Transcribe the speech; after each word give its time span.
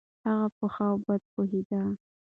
هغه 0.25 0.47
په 0.57 0.65
ښې 0.73 0.89
بدې 1.05 1.27
پوهېده. 1.31 1.81